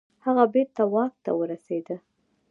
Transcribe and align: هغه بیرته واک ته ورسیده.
هغه 0.25 0.43
بیرته 0.53 0.83
واک 0.93 1.13
ته 1.23 1.31
ورسیده. 1.39 1.95